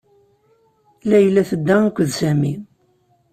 Layla 1.09 1.41
tedda 1.49 1.75
akked 1.85 2.09
Sami. 2.19 2.53